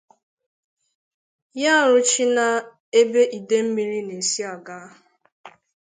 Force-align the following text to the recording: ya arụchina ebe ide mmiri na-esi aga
ya 1.61 1.71
arụchina 1.81 2.45
ebe 2.99 3.21
ide 3.37 3.57
mmiri 3.65 3.99
na-esi 4.07 4.41
aga 4.53 4.79